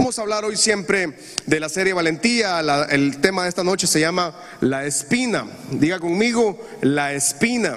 [0.00, 1.12] Vamos a hablar hoy siempre
[1.44, 2.62] de la serie Valentía.
[2.62, 5.44] La- el tema de esta noche se llama La Espina.
[5.72, 7.76] Diga conmigo, La Espina.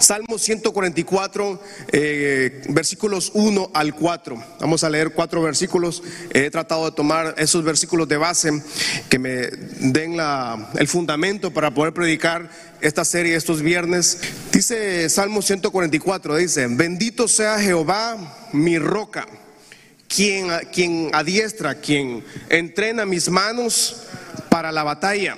[0.00, 4.42] Salmo 144, eh, versículos 1 al 4.
[4.58, 6.02] Vamos a leer cuatro versículos.
[6.34, 8.50] He tratado de tomar esos versículos de base
[9.08, 12.50] que me den la- el fundamento para poder predicar
[12.80, 14.18] esta serie estos viernes.
[14.50, 19.28] Dice Salmo 144, dice, bendito sea Jehová, mi roca,
[20.14, 24.02] quien, quien adiestra, quien entrena mis manos
[24.50, 25.36] para la batalla.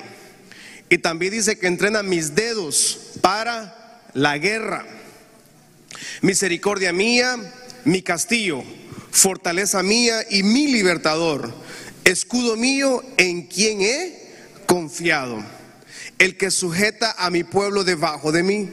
[0.88, 4.84] Y también dice que entrena mis dedos para la guerra.
[6.22, 7.36] Misericordia mía,
[7.84, 8.62] mi castillo,
[9.10, 11.52] fortaleza mía y mi libertador,
[12.04, 14.22] escudo mío en quien he
[14.66, 15.42] confiado,
[16.18, 18.70] el que sujeta a mi pueblo debajo de mí.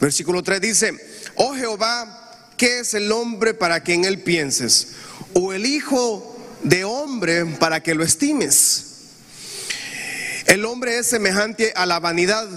[0.00, 0.92] Versículo 3 dice,
[1.34, 4.94] oh Jehová, ¿qué es el hombre para que en él pienses?
[5.34, 8.94] O el hijo de hombre para que lo estimes.
[10.46, 12.48] El hombre es semejante a la vanidad.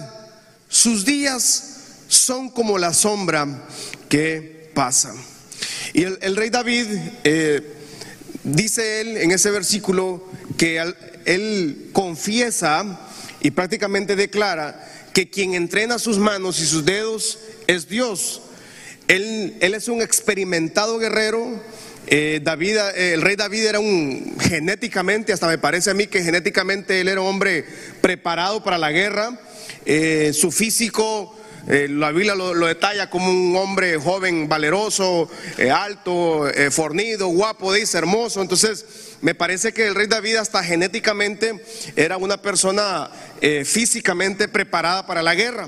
[0.70, 3.48] Sus días son como la sombra
[4.10, 5.14] que pasa.
[5.94, 6.88] Y el, rey David,
[7.24, 7.76] eh,
[8.44, 10.24] dice él en ese versículo
[10.58, 10.82] que
[11.26, 13.00] él confiesa
[13.42, 18.42] y prácticamente declara que quien entrena sus manos y sus dedos es Dios.
[19.08, 21.60] Él es un experimentado guerrero.
[22.10, 26.24] Eh, David, eh, el rey David era un genéticamente, hasta me parece a mí que
[26.24, 27.66] genéticamente él era un hombre
[28.00, 29.38] preparado para la guerra.
[29.86, 35.30] Eh, su físico, eh, la Biblia lo, lo detalla como un hombre joven, valeroso,
[35.70, 38.42] alto, fornido, guapo, dice, hermoso.
[38.42, 38.86] Entonces,
[39.20, 41.62] me parece que el rey David hasta genéticamente
[41.98, 43.12] era una persona
[43.66, 45.68] físicamente preparada para la guerra.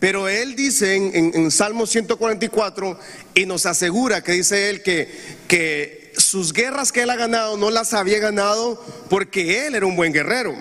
[0.00, 2.98] Pero él dice en, Salmo 144
[3.34, 5.08] y nos asegura que dice él que,
[5.46, 9.96] que sus guerras que él ha ganado no las había ganado porque él era un
[9.96, 10.54] buen guerrero.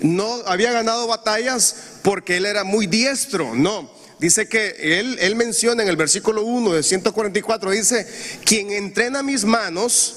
[0.00, 3.94] No había ganado batallas porque él era muy diestro, no.
[4.18, 8.06] Dice que él, él menciona en el versículo 1 de 144, dice,
[8.46, 10.16] quien entrena mis manos,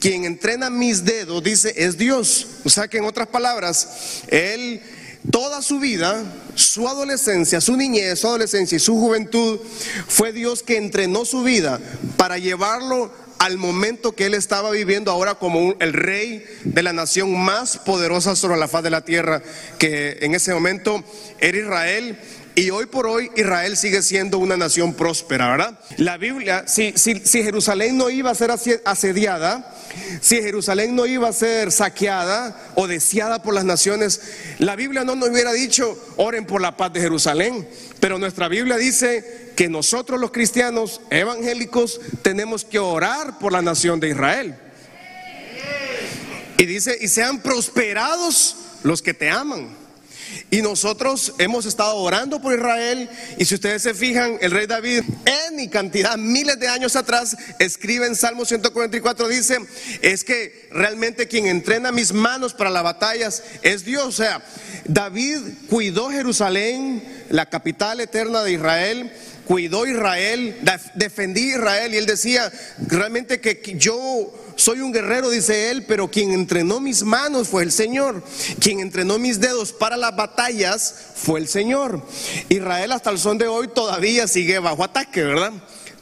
[0.00, 2.46] quien entrena mis dedos, dice, es Dios.
[2.64, 4.80] O sea que en otras palabras, Él
[5.30, 6.24] toda su vida,
[6.58, 9.60] su adolescencia, su niñez, su adolescencia y su juventud,
[10.08, 11.80] fue Dios que entrenó su vida
[12.16, 16.92] para llevarlo al momento que Él estaba viviendo ahora como un- el rey de la
[16.92, 19.42] nación más poderosa sobre la faz de la tierra,
[19.78, 21.04] que en ese momento
[21.38, 22.18] era Israel.
[22.58, 25.78] Y hoy por hoy Israel sigue siendo una nación próspera, ¿verdad?
[25.96, 28.50] La Biblia, si, si, si Jerusalén no iba a ser
[28.84, 29.76] asediada,
[30.20, 34.20] si Jerusalén no iba a ser saqueada o deseada por las naciones,
[34.58, 37.68] la Biblia no nos hubiera dicho, oren por la paz de Jerusalén.
[38.00, 44.00] Pero nuestra Biblia dice que nosotros los cristianos evangélicos tenemos que orar por la nación
[44.00, 44.56] de Israel.
[46.56, 49.77] Y dice, y sean prosperados los que te aman.
[50.50, 53.08] Y nosotros hemos estado orando por Israel.
[53.36, 57.36] Y si ustedes se fijan, el rey David, en y cantidad, miles de años atrás,
[57.58, 59.58] escribe en Salmo 144, dice,
[60.00, 64.06] es que realmente quien entrena mis manos para las batallas es Dios.
[64.06, 64.42] O sea,
[64.86, 65.38] David
[65.68, 69.12] cuidó Jerusalén, la capital eterna de Israel
[69.46, 72.52] cuidó Israel, def- defendí Israel y él decía
[72.86, 77.70] realmente que yo soy un guerrero, dice él, pero quien entrenó mis manos fue el
[77.70, 78.24] Señor,
[78.58, 82.02] quien entrenó mis dedos para las batallas fue el Señor.
[82.48, 85.52] Israel hasta el son de hoy todavía sigue bajo ataque, ¿verdad?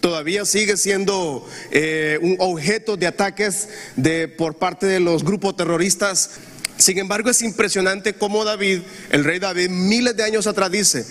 [0.00, 6.30] Todavía sigue siendo eh, un objeto de ataques de, por parte de los grupos terroristas
[6.78, 11.06] sin embargo, es impresionante cómo David, el rey David, miles de años atrás dice,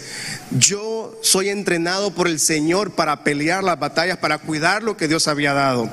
[0.52, 5.28] yo soy entrenado por el Señor para pelear las batallas, para cuidar lo que Dios
[5.28, 5.90] había dado.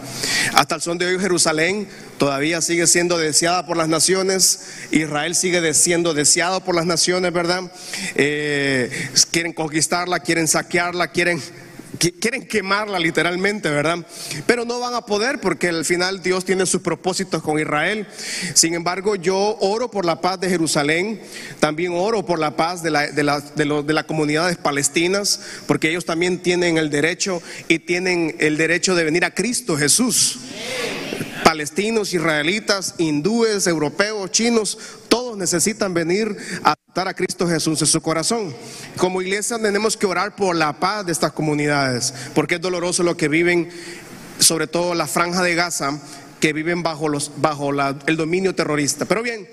[0.55, 1.89] Hasta el son de hoy Jerusalén
[2.19, 4.61] todavía sigue siendo deseada por las naciones,
[4.91, 7.63] Israel sigue siendo deseado por las naciones, ¿verdad?
[8.15, 8.91] Eh,
[9.31, 11.51] quieren conquistarla, quieren saquearla, quieren qui-
[12.11, 14.05] quieren quemarla literalmente, ¿verdad?
[14.47, 18.07] Pero no van a poder porque al final Dios tiene sus propósitos con Israel.
[18.55, 21.21] Sin embargo, yo oro por la paz de Jerusalén,
[21.61, 25.89] también oro por la paz de, la- de la- de de las comunidades palestinas, porque
[25.91, 30.39] ellos también tienen el derecho y tienen el derecho de venir a Cristo Jesús
[31.45, 34.79] palestinos, israelitas, hindúes, europeos, chinos,
[35.09, 36.35] todos necesitan venir
[36.65, 38.55] a a Cristo Jesús en su corazón.
[38.99, 43.17] Como iglesia tenemos que orar por la paz de estas comunidades, porque es doloroso lo
[43.17, 43.71] que viven,
[44.39, 45.99] sobre todo la franja de Gaza,
[46.39, 49.07] que viven bajo, los, bajo el dominio terrorista.
[49.07, 49.49] Pero bien,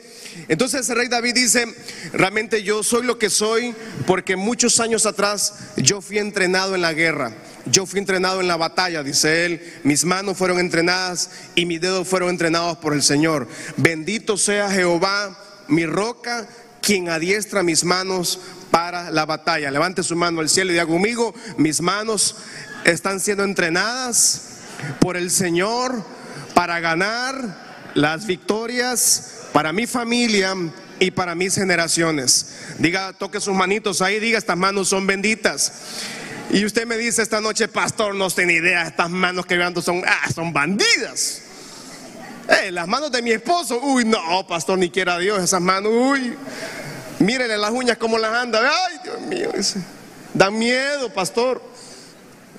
[0.49, 1.65] entonces el rey David dice,
[2.11, 3.73] realmente yo soy lo que soy
[4.05, 7.31] porque muchos años atrás yo fui entrenado en la guerra.
[7.65, 12.05] yo fui entrenado en la batalla, dice él, mis manos fueron entrenadas y mis dedos
[12.05, 13.47] fueron entrenados por el Señor.
[13.77, 15.37] Bendito sea Jehová,
[15.67, 16.47] mi roca,
[16.89, 18.39] quien adiestra mis manos
[18.71, 19.69] para la batalla.
[19.69, 22.37] Levante su mano al cielo y diga conmigo, mis manos
[22.83, 24.61] están siendo entrenadas
[24.99, 26.03] por el Señor
[26.55, 30.55] para ganar las victorias para mi familia
[30.97, 32.55] y para mis generaciones.
[32.79, 35.71] Diga, toque sus manitos ahí, diga, estas manos son benditas.
[36.49, 40.01] Y usted me dice esta noche, pastor, no tiene idea, estas manos que veo son,
[40.07, 41.43] ah, son bandidas.
[42.49, 46.35] Eh, las manos de mi esposo, uy, no, pastor, ni quiera Dios, esas manos, uy,
[47.19, 49.51] mírele las uñas como las anda, ay, Dios mío,
[50.33, 51.61] dan miedo, pastor.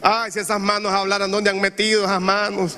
[0.03, 2.77] Ay, si esas manos hablaran, ¿dónde han metido esas manos?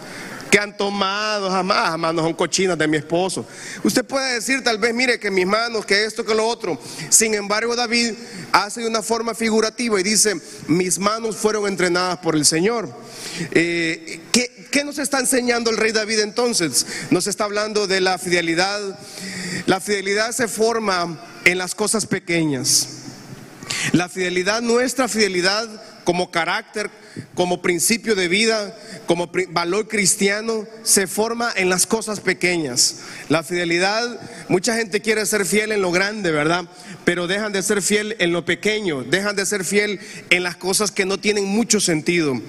[0.53, 3.47] Que han tomado jamás, manos son cochinas de mi esposo.
[3.83, 6.79] Usted puede decir tal vez, mire que mis manos, que esto, que lo otro.
[7.09, 8.13] Sin embargo, David
[8.53, 12.95] hace de una forma figurativa y dice, mis manos fueron entrenadas por el Señor.
[13.53, 16.87] Eh, ¿qué, ¿Qué nos está enseñando el rey David entonces?
[17.09, 18.99] Nos está hablando de la fidelidad.
[19.65, 22.89] La fidelidad se forma en las cosas pequeñas.
[23.93, 25.67] La fidelidad, nuestra fidelidad
[26.05, 26.91] como carácter,
[27.35, 28.77] como principio de vida,
[29.07, 33.01] como valor cristiano, se forma en las cosas pequeñas.
[33.29, 36.65] La fidelidad, mucha gente quiere ser fiel en lo grande, ¿verdad?
[37.05, 40.01] Pero dejan de ser fiel en lo pequeño, dejan de ser fiel
[40.31, 42.41] en las cosas que no tienen mucho sentido.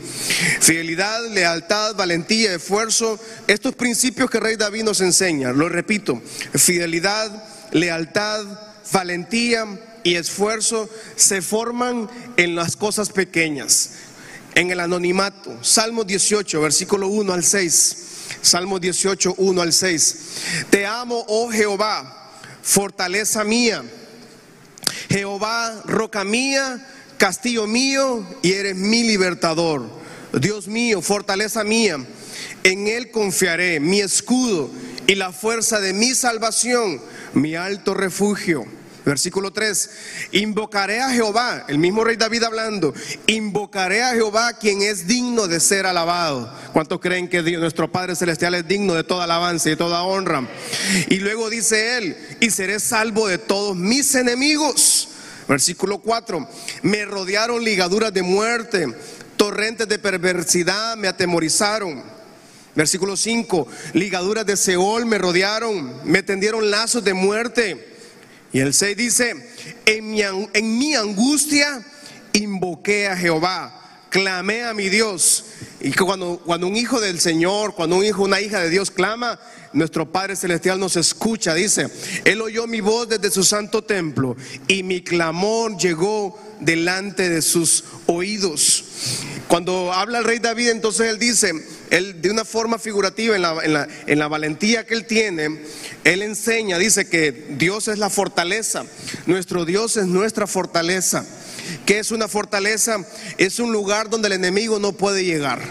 [0.60, 6.22] Fidelidad, lealtad, valentía, esfuerzo, estos principios que Rey David nos enseña, lo repito,
[6.56, 8.46] fidelidad, lealtad,
[8.92, 9.66] valentía,
[10.04, 13.92] y esfuerzo se forman en las cosas pequeñas,
[14.56, 15.58] en el anonimato.
[15.64, 17.98] Salmo 18, versículo 1 al 6.
[18.42, 20.18] Salmo 18, 1 al 6.
[20.70, 23.84] Te amo, oh Jehová, fortaleza mía.
[25.10, 26.86] Jehová, roca mía,
[27.18, 29.88] castillo mío, y eres mi libertador.
[30.34, 31.98] Dios mío, fortaleza mía.
[32.64, 34.70] En Él confiaré, mi escudo
[35.08, 37.02] y la fuerza de mi salvación,
[37.34, 38.66] mi alto refugio.
[39.06, 39.90] Versículo 3,
[40.32, 42.94] invocaré a Jehová, el mismo rey David hablando,
[43.28, 46.54] invocaré a Jehová quien es digno de ser alabado.
[46.72, 50.48] ¿Cuántos creen que nuestro Padre Celestial es digno de toda alabanza y toda honra?
[51.10, 55.10] Y luego dice él, y seré salvo de todos mis enemigos.
[55.50, 56.48] Versículo 4,
[56.84, 58.88] me rodearon ligaduras de muerte,
[59.36, 62.02] torrentes de perversidad me atemorizaron.
[62.74, 67.93] Versículo 5, ligaduras de Seol me rodearon, me tendieron lazos de muerte.
[68.54, 69.36] Y el 6 dice,
[69.86, 71.84] en mi, en mi angustia
[72.34, 73.83] invoqué a Jehová,
[74.14, 75.44] clamé a mi Dios.
[75.82, 79.40] Y cuando, cuando un hijo del Señor, cuando un hijo, una hija de Dios clama,
[79.74, 81.56] nuestro Padre Celestial nos escucha.
[81.56, 81.88] Dice,
[82.24, 84.38] Él oyó mi voz desde su santo templo
[84.68, 88.86] y mi clamor llegó delante de sus oídos.
[89.48, 91.52] Cuando habla el rey David, entonces él dice,
[91.90, 95.64] él de una forma figurativa, en la, en la valentía que él tiene,
[96.04, 98.86] él enseña, dice que Dios es la fortaleza,
[99.26, 101.26] nuestro Dios es nuestra fortaleza.
[101.86, 103.06] ¿Qué es una fortaleza?
[103.38, 105.62] Es un lugar donde el enemigo no puede llegar.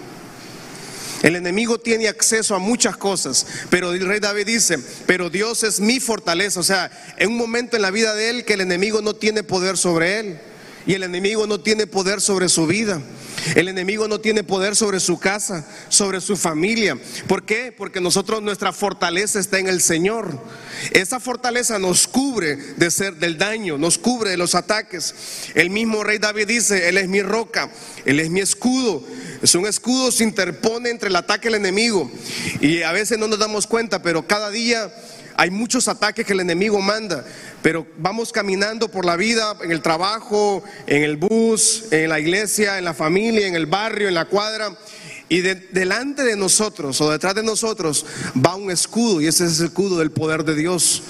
[1.23, 5.79] El enemigo tiene acceso a muchas cosas, pero el rey David dice, pero Dios es
[5.79, 6.59] mi fortaleza.
[6.59, 9.45] O sea, en un momento en la vida de él que el enemigo no tiene
[9.45, 10.41] poder sobre él
[10.87, 13.01] y el enemigo no tiene poder sobre su vida.
[13.57, 16.97] El enemigo no tiene poder sobre su casa, sobre su familia.
[17.27, 17.75] ¿Por qué?
[17.77, 20.39] Porque nosotros nuestra fortaleza está en el Señor.
[20.93, 25.15] Esa fortaleza nos cubre de ser del daño, nos cubre de los ataques.
[25.55, 27.71] El mismo rey David dice, él es mi roca,
[28.05, 29.05] él es mi escudo.
[29.43, 32.11] Es un escudo se interpone entre el ataque del enemigo.
[32.61, 34.93] Y a veces no nos damos cuenta, pero cada día
[35.37, 37.25] hay muchos ataques que el enemigo manda,
[37.63, 42.79] pero vamos caminando por la vida, en el trabajo, en el bus, en la iglesia,
[42.79, 44.77] en la familia, en el barrio, en la cuadra.
[45.33, 48.05] Y delante de nosotros o detrás de nosotros
[48.37, 51.05] va un escudo y ese es el escudo del poder de Dios.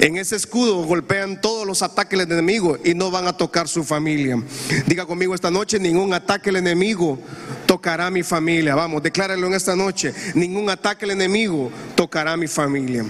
[0.00, 3.84] En ese escudo golpean todos los ataques del enemigo y no van a tocar su
[3.84, 4.42] familia.
[4.88, 7.20] Diga conmigo esta noche, ningún ataque del enemigo
[7.66, 8.74] tocará mi familia.
[8.74, 13.04] Vamos, decláralo en esta noche, ningún ataque del enemigo tocará mi familia.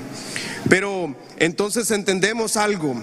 [0.68, 2.94] Pero entonces entendemos algo,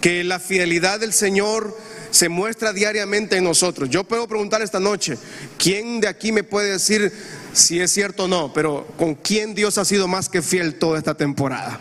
[0.00, 1.76] que la fidelidad del Señor
[2.10, 3.88] se muestra diariamente en nosotros.
[3.88, 5.18] Yo puedo preguntar esta noche,
[5.58, 7.12] ¿quién de aquí me puede decir
[7.52, 8.52] si es cierto o no?
[8.52, 11.78] Pero ¿con quién Dios ha sido más que fiel toda esta temporada?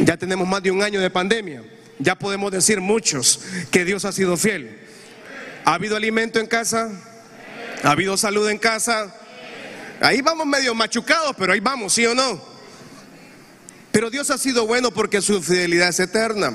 [0.00, 1.62] Ya tenemos más de un año de pandemia.
[1.98, 3.40] Ya podemos decir muchos
[3.70, 4.78] que Dios ha sido fiel.
[5.64, 6.90] ¿Ha habido alimento en casa?
[7.82, 9.14] ¿Ha habido salud en casa?
[10.00, 12.40] Ahí vamos medio machucados, pero ahí vamos, ¿sí o no?
[13.90, 16.54] Pero Dios ha sido bueno porque su fidelidad es eterna.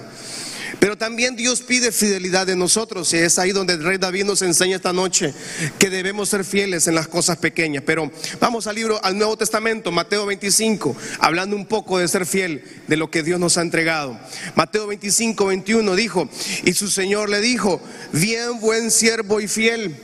[0.81, 4.41] Pero también Dios pide fidelidad de nosotros y es ahí donde el rey David nos
[4.41, 5.31] enseña esta noche
[5.77, 7.83] que debemos ser fieles en las cosas pequeñas.
[7.85, 12.63] Pero vamos al libro, al Nuevo Testamento, Mateo 25, hablando un poco de ser fiel,
[12.87, 14.19] de lo que Dios nos ha entregado.
[14.55, 16.27] Mateo 25, 21 dijo,
[16.65, 17.79] y su Señor le dijo,
[18.11, 19.95] bien buen siervo y fiel,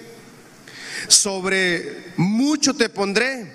[1.08, 3.52] sobre mucho te pondré,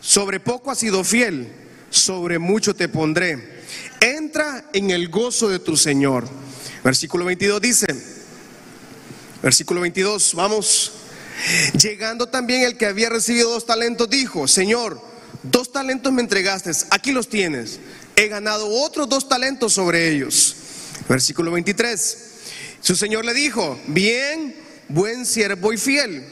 [0.00, 1.48] sobre poco has sido fiel,
[1.90, 3.55] sobre mucho te pondré
[4.00, 6.28] entra en el gozo de tu Señor.
[6.84, 7.86] Versículo 22 dice,
[9.42, 10.92] versículo 22, vamos.
[11.78, 15.00] Llegando también el que había recibido dos talentos, dijo, Señor,
[15.42, 17.78] dos talentos me entregaste, aquí los tienes.
[18.16, 20.56] He ganado otros dos talentos sobre ellos.
[21.08, 22.18] Versículo 23.
[22.80, 24.56] Su Señor le dijo, bien,
[24.88, 26.24] buen siervo y fiel.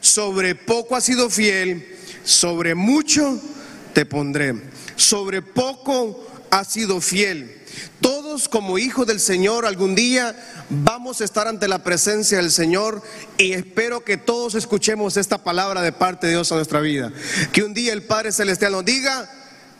[0.00, 3.40] Sobre poco has sido fiel, sobre mucho
[3.94, 4.54] te pondré.
[4.96, 7.62] Sobre poco ha sido fiel.
[8.00, 10.34] Todos como hijos del Señor algún día
[10.68, 13.02] vamos a estar ante la presencia del Señor
[13.36, 17.12] y espero que todos escuchemos esta palabra de parte de Dios a nuestra vida.
[17.52, 19.30] Que un día el Padre Celestial nos diga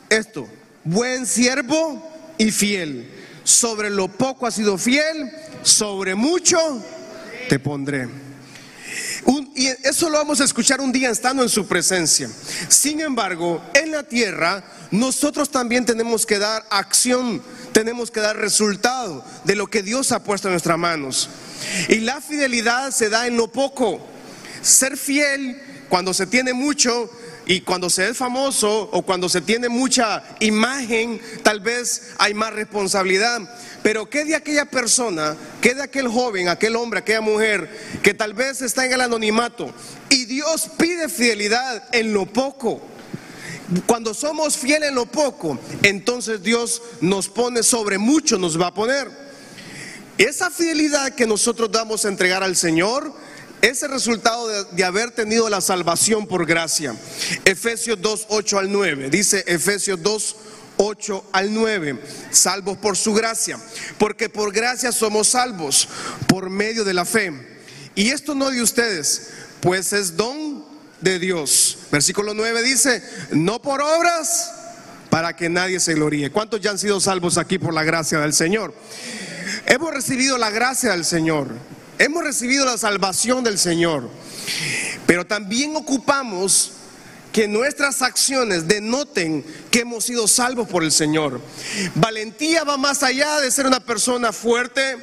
[0.09, 0.47] esto,
[0.83, 3.09] buen siervo y fiel.
[3.43, 5.31] Sobre lo poco has sido fiel,
[5.63, 6.57] sobre mucho
[7.47, 8.28] te pondré.
[9.55, 12.29] Y eso lo vamos a escuchar un día estando en su presencia.
[12.67, 19.23] Sin embargo, en la tierra nosotros también tenemos que dar acción, tenemos que dar resultado
[19.43, 21.29] de lo que Dios ha puesto en nuestras manos.
[21.89, 23.99] Y la fidelidad se da en lo poco.
[24.61, 27.09] Ser fiel cuando se tiene mucho
[27.49, 32.53] y cuando se es famoso o cuando se tiene mucha imagen, tal vez hay más
[32.53, 33.41] responsabilidad.
[33.81, 37.67] Pero ¿qué de aquella persona, qué de aquel joven, aquel hombre, aquella mujer
[38.03, 39.73] que tal vez está en el anonimato
[40.11, 42.81] y Dios pide fidelidad en lo poco?
[43.87, 48.73] Cuando somos fieles en lo poco, entonces Dios nos pone sobre mucho, nos va a
[48.75, 49.09] poner.
[50.19, 53.11] Esa fidelidad que nosotros damos a entregar al Señor
[53.61, 56.95] es el resultado de, haber tenido la salvación por gracia.
[57.45, 59.09] Efesios 2, 8 al 9.
[59.09, 60.35] Dice Efesios 2,
[60.77, 61.99] 8 al 9,
[62.31, 63.59] salvos por su gracia,
[63.97, 65.89] porque por gracia somos salvos
[66.27, 67.33] por medio de la fe.
[67.95, 70.63] Y esto no de ustedes, pues es don
[71.01, 71.79] de Dios.
[71.91, 74.51] Versículo 9 dice, no por obras
[75.09, 76.31] para que nadie se gloríe.
[76.31, 78.73] ¿Cuántos ya han sido salvos aquí por la gracia del Señor?
[79.65, 81.49] Hemos recibido la gracia del Señor,
[81.99, 84.09] hemos recibido la salvación del Señor,
[85.05, 86.71] pero también ocupamos
[87.31, 91.39] que nuestras acciones denoten que hemos sido salvos por el Señor.
[91.93, 94.97] Valentía va más allá de ser una persona fuerte,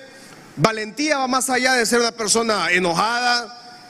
[0.57, 3.85] valentía va más allá de ser una persona enojada,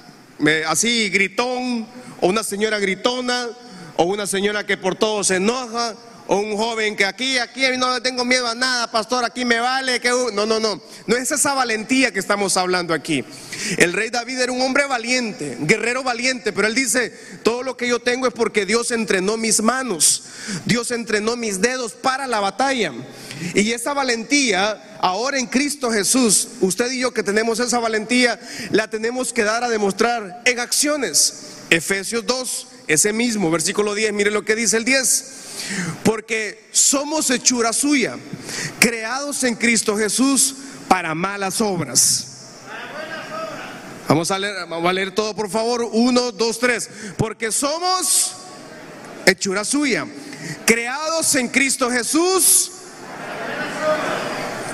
[0.69, 1.87] así gritón,
[2.21, 3.49] o una señora gritona,
[3.97, 5.95] o una señora que por todo se enoja,
[6.29, 10.01] un joven que aquí, aquí no le tengo miedo a nada, pastor, aquí me vale
[10.33, 13.25] no, no, no, no es esa valentía que estamos hablando aquí.
[13.79, 17.11] El rey David era un hombre valiente, guerrero valiente, pero él dice,
[17.43, 20.25] todo lo que yo tengo es porque Dios entrenó mis manos,
[20.65, 22.93] Dios entrenó mis dedos para la batalla.
[23.55, 28.41] Y esa valentía, ahora en Cristo Jesús, usted y yo que tenemos esa valentía,
[28.71, 31.43] la tenemos que dar a demostrar en acciones.
[31.71, 35.46] Efesios 2, ese mismo, versículo 10, mire lo que dice el 10.
[36.03, 38.17] Porque somos hechura suya,
[38.79, 40.55] creados en Cristo Jesús
[40.89, 42.27] para malas obras.
[44.09, 45.89] Vamos a leer, vamos a leer todo por favor.
[45.93, 46.89] Uno, dos, tres.
[47.17, 48.33] Porque somos
[49.27, 50.07] hechura suya,
[50.65, 52.71] creados en Cristo Jesús,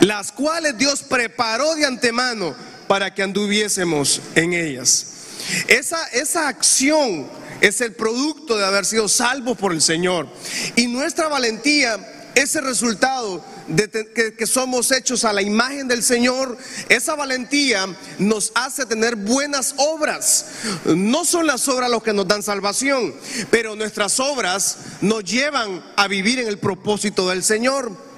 [0.01, 2.55] las cuales Dios preparó de antemano
[2.87, 5.07] para que anduviésemos en ellas.
[5.67, 7.27] Esa, esa acción
[7.63, 10.29] es el producto de haber sido salvos por el Señor.
[10.77, 11.97] Y nuestra valentía
[12.35, 17.87] es el resultado de que, que, somos hechos a la imagen del Señor, esa valentía
[18.19, 20.47] nos hace tener buenas obras.
[20.85, 23.15] No son las obras los que nos dan salvación,
[23.51, 28.12] pero nuestras obras nos llevan a vivir en el propósito del Señor.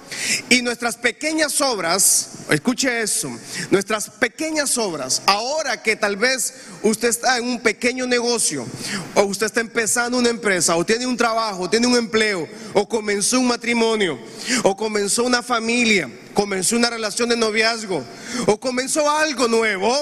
[0.48, 3.30] Y nuestras pequeñas obras, escuche eso,
[3.70, 8.66] nuestras pequeñas obras, ahora que tal vez usted está en un pequeño negocio,
[9.14, 12.88] o usted está empezando una empresa, o tiene un trabajo, o tiene un empleo, o
[12.88, 14.18] comenzó un matrimonio,
[14.62, 18.04] o comenzó una familia, comenzó una relación de noviazgo,
[18.46, 19.94] o comenzó algo nuevo,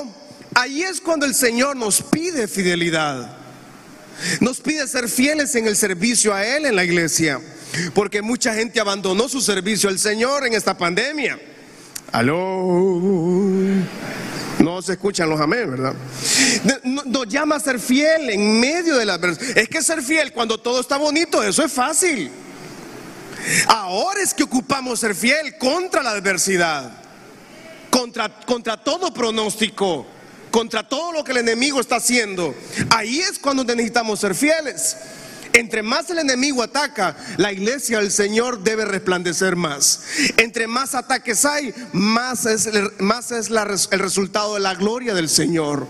[0.54, 3.38] ahí es cuando el Señor nos pide fidelidad.
[4.40, 7.40] Nos pide ser fieles en el servicio a Él en la iglesia.
[7.94, 11.38] Porque mucha gente abandonó su servicio al Señor en esta pandemia.
[12.12, 13.00] Aló.
[14.58, 15.94] No se escuchan los amén, ¿verdad?
[16.84, 19.58] Nos llama a ser fiel en medio de la adversidad.
[19.58, 22.30] Es que ser fiel cuando todo está bonito, eso es fácil.
[23.66, 26.92] Ahora es que ocupamos ser fiel contra la adversidad.
[27.90, 30.06] contra, contra todo pronóstico,
[30.50, 32.54] contra todo lo que el enemigo está haciendo.
[32.90, 34.96] Ahí es cuando necesitamos ser fieles.
[35.52, 40.00] Entre más el enemigo ataca, la iglesia del Señor debe resplandecer más.
[40.36, 45.28] Entre más ataques hay, más es, el, más es el resultado de la gloria del
[45.28, 45.86] Señor.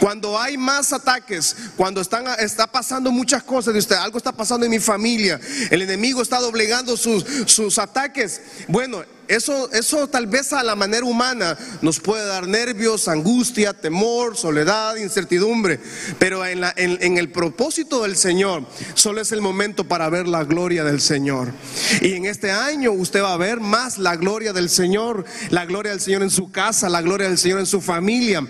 [0.00, 4.66] Cuando hay más ataques, cuando están, está pasando muchas cosas de usted, algo está pasando
[4.66, 10.52] en mi familia, el enemigo está doblegando sus, sus ataques, bueno, eso, eso tal vez
[10.52, 15.80] a la manera humana nos puede dar nervios, angustia, temor, soledad, incertidumbre.
[16.18, 18.64] Pero en, la, en, el propósito del Señor,
[18.94, 21.52] solo es el momento para ver la gloria del Señor.
[22.00, 25.92] Y en este año usted va a ver más la gloria del Señor, la gloria
[25.92, 28.46] del Señor en su casa, la gloria del Señor en su familia.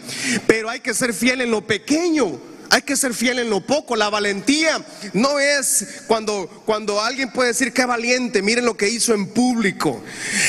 [0.46, 3.96] Pero hay que ser fiel en lo pequeño hay que ser fiel en lo poco.
[3.96, 9.14] La valentía no es cuando, cuando alguien puede decir qué valiente, miren lo que hizo
[9.14, 10.02] en público.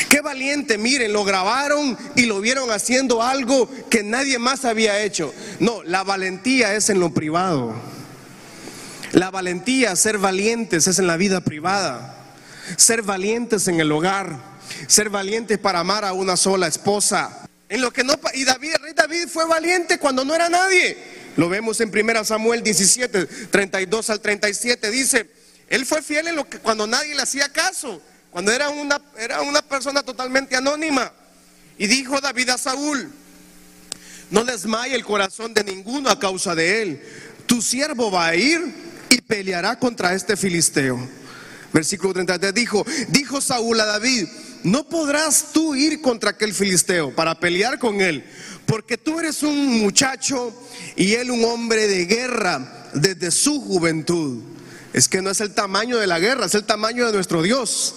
[0.10, 5.34] Qué valiente, miren, lo grabaron y lo vieron haciendo algo que nadie más había hecho.
[5.60, 7.74] No, la valentía es en lo privado.
[9.14, 12.16] La valentía, ser valientes, es en la vida privada.
[12.76, 14.38] Ser valientes en el hogar.
[14.88, 17.48] Ser valientes para amar a una sola esposa.
[17.70, 21.17] En lo que no y David, rey David fue valiente cuando no era nadie.
[21.38, 24.92] Lo vemos en 1 Samuel 17, 32 al 37.
[24.92, 25.30] Dice,
[25.70, 28.02] él fue fiel en lo que cuando nadie le hacía caso,
[28.32, 31.14] cuando era una, era una persona totalmente anónima.
[31.78, 33.12] Y dijo David a Saúl,
[34.32, 37.02] no desmaye el corazón de ninguno a causa de él.
[37.46, 38.60] Tu siervo va a ir
[39.12, 41.00] y peleará contra este filisteo.
[41.72, 44.28] Versículo 33 dijo, dijo Saúl a David,
[44.64, 48.24] no podrás tú ir contra aquel filisteo para pelear con él,
[48.68, 50.54] porque tú eres un muchacho
[50.96, 54.44] y él un hombre de guerra desde su juventud.
[54.94, 57.96] Es que no es el tamaño de la guerra, es el tamaño de nuestro Dios.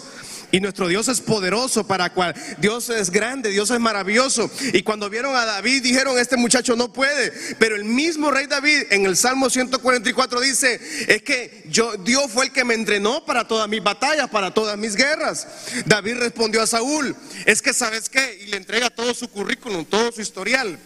[0.52, 2.34] Y nuestro Dios es poderoso para cual.
[2.58, 4.50] Dios es grande, Dios es maravilloso.
[4.72, 7.30] Y cuando vieron a David dijeron, este muchacho no puede.
[7.58, 12.46] Pero el mismo rey David en el Salmo 144 dice, es que yo, Dios fue
[12.46, 15.46] el que me entrenó para todas mis batallas, para todas mis guerras.
[15.86, 17.14] David respondió a Saúl,
[17.46, 20.78] es que sabes qué, y le entrega todo su currículum, todo su historial.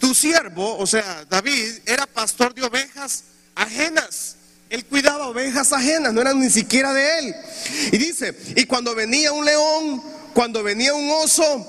[0.00, 4.37] Tu siervo, o sea, David, era pastor de ovejas ajenas
[4.70, 7.34] él cuidaba ovejas ajenas, no eran ni siquiera de él.
[7.92, 10.02] Y dice, y cuando venía un león,
[10.34, 11.66] cuando venía un oso,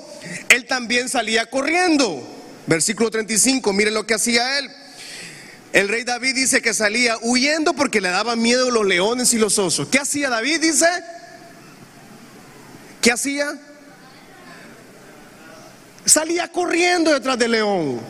[0.48, 2.22] él también salía corriendo.
[2.66, 4.70] Versículo 35, mire lo que hacía él.
[5.72, 9.58] El rey David dice que salía huyendo porque le daban miedo los leones y los
[9.58, 9.88] osos.
[9.88, 10.60] ¿Qué hacía David?
[10.60, 10.86] Dice.
[13.00, 13.58] ¿Qué hacía?
[16.04, 18.00] Salía corriendo detrás del león.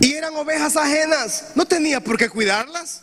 [0.00, 1.46] Y eran ovejas ajenas.
[1.56, 3.02] No tenía por qué cuidarlas.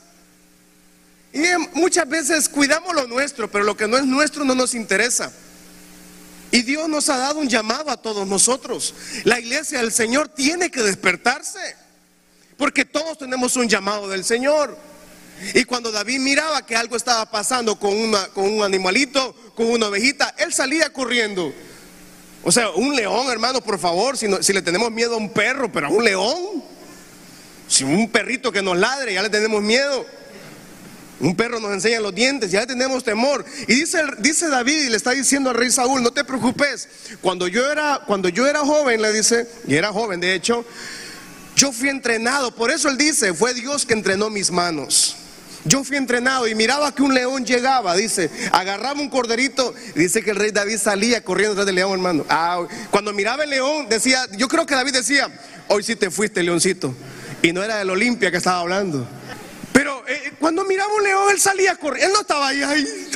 [1.34, 5.32] Y muchas veces cuidamos lo nuestro, pero lo que no es nuestro no nos interesa.
[6.52, 8.94] Y Dios nos ha dado un llamado a todos nosotros.
[9.24, 11.76] La iglesia del Señor tiene que despertarse,
[12.58, 14.78] porque todos tenemos un llamado del Señor.
[15.54, 19.88] Y cuando David miraba que algo estaba pasando con, una, con un animalito, con una
[19.88, 21.54] ovejita, él salía corriendo.
[22.44, 25.72] O sea, un león, hermano, por favor, si, si le tenemos miedo a un perro,
[25.72, 26.64] pero a un león,
[27.68, 30.06] si un perrito que nos ladre, ya le tenemos miedo.
[31.20, 33.44] Un perro nos enseña los dientes, ya tenemos temor.
[33.68, 36.88] Y dice, dice David y le está diciendo al rey Saúl, no te preocupes.
[37.22, 40.64] Cuando yo era, cuando yo era joven, le dice, y era joven de hecho,
[41.56, 42.54] yo fui entrenado.
[42.54, 45.16] Por eso él dice, fue Dios que entrenó mis manos.
[45.66, 50.30] Yo fui entrenado y miraba que un león llegaba, dice, agarraba un corderito, dice que
[50.30, 52.26] el rey David salía corriendo detrás del león, hermano.
[52.30, 55.30] Ah, cuando miraba el león, decía, yo creo que David decía,
[55.68, 56.96] hoy sí te fuiste, leoncito.
[57.42, 59.08] Y no era del Olimpia que estaba hablando.
[60.40, 62.08] Cuando miraba un león, él salía corriendo.
[62.08, 62.62] Él no estaba ahí,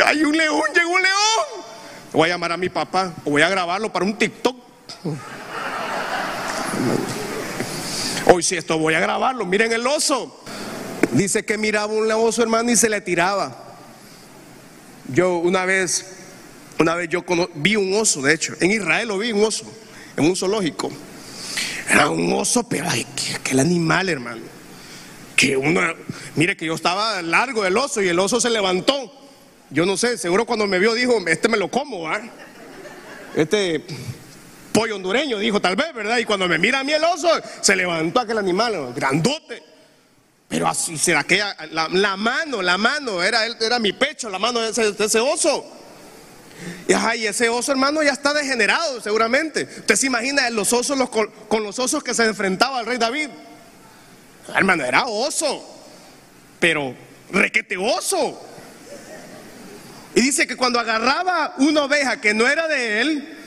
[0.06, 1.66] hay un león, llegó un león.
[2.14, 4.58] Voy a llamar a mi papá o voy a grabarlo para un TikTok.
[8.34, 10.44] Hoy si esto voy a grabarlo, miren el oso.
[11.12, 13.56] Dice que miraba un oso, hermano, y se le tiraba.
[15.14, 16.06] Yo una vez,
[16.80, 17.24] una vez yo
[17.56, 19.66] vi un oso, de hecho, en Israel lo vi un oso,
[20.16, 20.90] en un zoológico.
[21.90, 23.06] Era un oso, pero ay,
[23.36, 24.61] aquel animal, hermano
[25.42, 25.82] que uno,
[26.36, 29.12] mire que yo estaba largo del oso y el oso se levantó.
[29.72, 32.22] Yo no sé, seguro cuando me vio dijo, este me lo como, ¿ah?
[33.36, 33.84] Este
[34.72, 36.20] pollo hondureño, dijo tal vez, ¿verdad?
[36.20, 37.28] Y cuando me mira a mí el oso,
[37.60, 39.64] se levantó aquel animal, grandote.
[40.48, 41.40] Pero así será que
[41.72, 45.66] la, la, mano, la mano, era, era mi pecho, la mano de ese, oso.
[46.88, 49.64] Y, ay, ese oso, hermano, ya está degenerado, seguramente.
[49.64, 53.30] Usted se imagina los osos los, con los osos que se enfrentaba al rey David.
[54.56, 55.64] Hermano, era oso,
[56.60, 56.96] pero
[57.32, 58.48] requete oso.
[60.14, 63.38] Y dice que cuando agarraba una oveja que no era de él,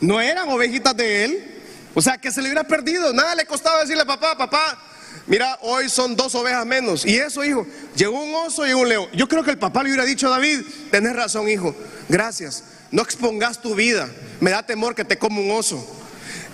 [0.00, 1.46] no eran ovejitas de él,
[1.92, 3.12] O sea, que se le hubiera perdido.
[3.12, 4.80] Nada le costaba decirle papá, papá,
[5.26, 7.04] mira, hoy son dos ovejas menos.
[7.04, 9.08] Y eso, hijo, llegó un oso y un león.
[9.12, 10.60] Yo creo que el papá le hubiera dicho a David,
[10.92, 11.74] tenés razón, hijo,
[12.08, 12.62] gracias.
[12.92, 14.08] No expongas tu vida.
[14.40, 15.99] Me da temor que te coma un oso.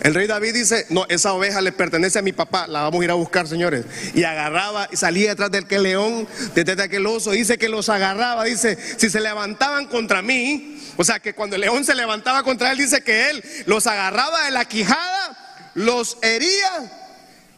[0.00, 3.04] El rey David dice, no, esa oveja le pertenece a mi papá, la vamos a
[3.04, 3.84] ir a buscar, señores.
[4.14, 7.30] Y agarraba y salía detrás del que león, detrás de aquel oso.
[7.30, 11.62] Dice que los agarraba, dice, si se levantaban contra mí, o sea que cuando el
[11.62, 16.92] león se levantaba contra él, dice que él los agarraba de la quijada, los hería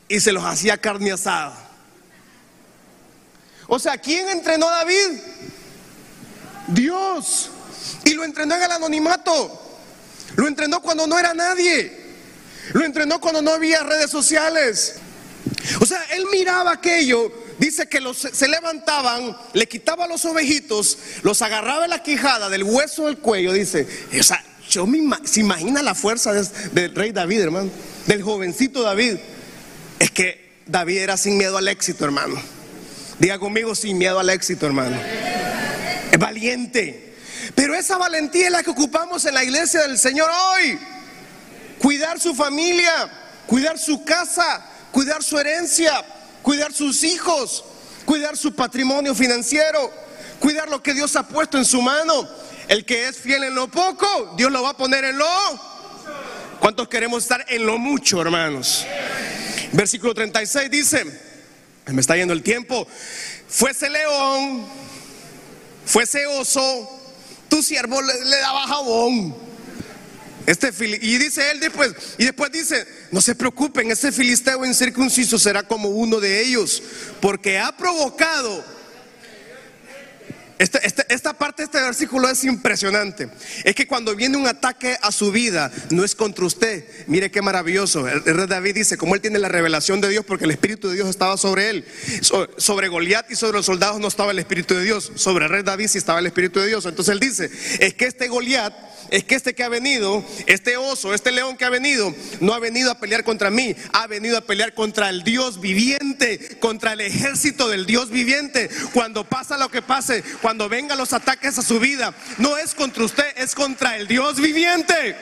[0.08, 1.68] y se los hacía carne asada.
[3.66, 5.20] O sea, ¿quién entrenó a David?
[6.68, 7.50] Dios.
[8.04, 9.62] Y lo entrenó en el anonimato.
[10.36, 12.07] Lo entrenó cuando no era nadie.
[12.72, 14.96] Lo entrenó cuando no había redes sociales.
[15.80, 21.42] O sea, él miraba aquello, dice que los, se levantaban, le quitaba los ovejitos, los
[21.42, 23.86] agarraba en la quijada del hueso del cuello, dice.
[24.18, 27.70] O sea, yo me se imagina la fuerza del rey David, hermano,
[28.06, 29.16] del jovencito David.
[29.98, 32.40] Es que David era sin miedo al éxito, hermano.
[33.18, 34.96] Diga conmigo, sin miedo al éxito, hermano.
[36.12, 37.14] Es valiente.
[37.54, 40.78] Pero esa valentía es la que ocupamos en la iglesia del Señor hoy
[41.78, 43.10] cuidar su familia,
[43.46, 46.04] cuidar su casa, cuidar su herencia,
[46.42, 47.64] cuidar sus hijos,
[48.04, 49.92] cuidar su patrimonio financiero,
[50.38, 52.28] cuidar lo que Dios ha puesto en su mano.
[52.68, 55.26] El que es fiel en lo poco, Dios lo va a poner en lo.
[56.60, 58.84] ¿Cuántos queremos estar en lo mucho, hermanos?
[59.72, 61.04] Versículo 36 dice,
[61.86, 62.86] me está yendo el tiempo,
[63.48, 64.66] fuese león,
[65.86, 67.00] fuese oso,
[67.48, 69.47] tu siervo le, le daba jabón.
[70.48, 75.62] Este y dice él después, y después dice, no se preocupen, ese filisteo incircunciso será
[75.62, 76.82] como uno de ellos,
[77.20, 78.64] porque ha provocado
[80.58, 83.28] esta, parte de este versículo es impresionante.
[83.64, 86.84] Es que cuando viene un ataque a su vida, no es contra usted.
[87.06, 88.08] Mire qué maravilloso.
[88.08, 90.96] El, rey David dice, como él tiene la revelación de Dios, porque el Espíritu de
[90.96, 91.84] Dios estaba sobre él.
[92.56, 95.12] sobre Goliat y sobre los soldados no estaba el Espíritu de Dios.
[95.14, 96.84] Sobre el rey David sí estaba el Espíritu de Dios.
[96.86, 98.74] Entonces él dice, es que este Goliat
[99.10, 102.58] es que este que ha venido, este oso, este león que ha venido, no ha
[102.58, 107.00] venido a pelear contra mí, ha venido a pelear contra el Dios viviente, contra el
[107.00, 108.68] ejército del Dios viviente.
[108.92, 113.04] Cuando pasa lo que pase, cuando vengan los ataques a su vida, no es contra
[113.04, 115.16] usted, es contra el Dios viviente.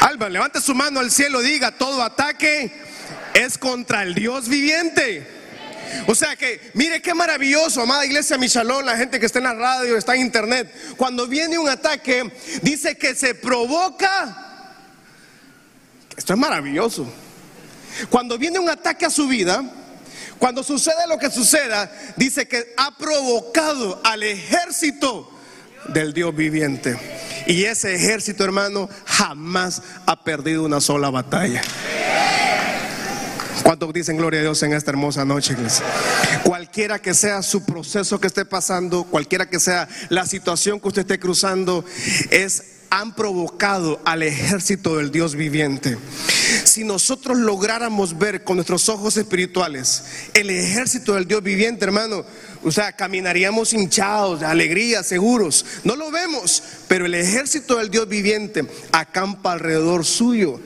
[0.00, 2.72] Alba, levante su mano al cielo, diga, todo ataque
[3.34, 5.26] es contra el Dios viviente.
[6.06, 9.54] O sea que, mire qué maravilloso, amada iglesia Michalón, la gente que está en la
[9.54, 10.72] radio, está en internet.
[10.96, 14.66] Cuando viene un ataque, dice que se provoca.
[16.16, 17.12] Esto es maravilloso.
[18.08, 19.62] Cuando viene un ataque a su vida,
[20.40, 25.30] cuando sucede lo que suceda, dice que ha provocado al ejército
[25.88, 26.98] del Dios viviente.
[27.46, 31.60] Y ese ejército, hermano, jamás ha perdido una sola batalla.
[33.62, 35.84] ¿Cuántos dicen gloria a Dios en esta hermosa noche, iglesia?
[36.42, 41.02] Cualquiera que sea su proceso que esté pasando, cualquiera que sea la situación que usted
[41.02, 41.84] esté cruzando,
[42.30, 45.96] es han provocado al ejército del Dios viviente.
[46.64, 52.24] Si nosotros lográramos ver con nuestros ojos espirituales el ejército del Dios viviente, hermano,
[52.62, 55.64] o sea, caminaríamos hinchados, de alegría, seguros.
[55.84, 60.60] No lo vemos, pero el ejército del Dios viviente acampa alrededor suyo.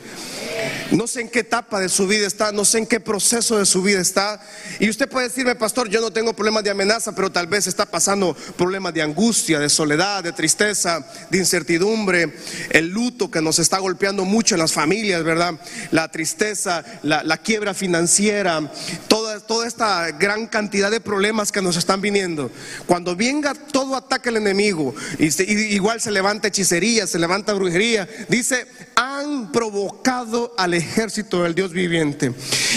[0.90, 3.66] No sé en qué etapa de su vida está, no sé en qué proceso de
[3.66, 4.40] su vida está.
[4.78, 7.86] Y usted puede decirme, pastor, yo no tengo problemas de amenaza, pero tal vez está
[7.86, 12.34] pasando problemas de angustia, de soledad, de tristeza, de incertidumbre,
[12.70, 15.54] el luto que nos está golpeando mucho en las familias, ¿verdad?
[15.90, 18.70] La tristeza, la, quiebra financiera,
[19.40, 22.50] toda, esta gran cantidad de problemas que nos están viniendo.
[22.86, 28.66] Cuando venga todo ataque al enemigo, y, igual se levanta hechicería, se levanta brujería, dice,
[28.96, 32.32] han provocado al ejército del Dios viviente.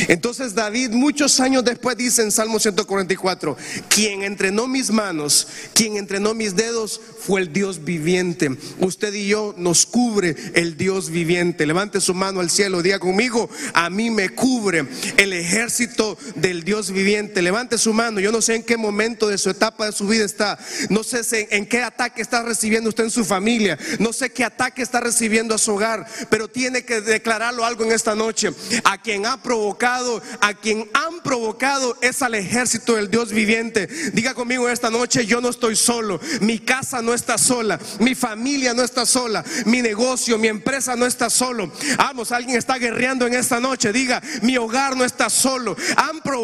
[0.08, 3.58] Entonces David muchos años después dice en Salmo 144,
[3.89, 8.58] quien entrenó mis manos, quien entrenó mis dedos fue el Dios viviente.
[8.80, 11.65] Usted y yo nos cubre el Dios viviente.
[11.65, 16.17] Levante su mano al cielo, diga conmigo, a mí me cubre el ejército
[16.48, 17.42] del Dios viviente.
[17.42, 20.24] Levante su mano, yo no sé en qué momento de su etapa de su vida
[20.24, 20.58] está,
[20.90, 24.82] no sé en qué ataque está recibiendo usted en su familia, no sé qué ataque
[24.82, 28.52] está recibiendo a su hogar, pero tiene que declararlo algo en esta noche.
[28.84, 33.88] A quien ha provocado, a quien han provocado es al ejército del Dios viviente.
[34.14, 38.74] Diga conmigo esta noche, yo no estoy solo, mi casa no está sola, mi familia
[38.74, 41.72] no está sola, mi negocio, mi empresa no está solo.
[41.98, 43.92] Vamos, alguien está guerreando en esta noche.
[43.92, 45.76] Diga, mi hogar no está solo.
[45.98, 46.37] Han provocado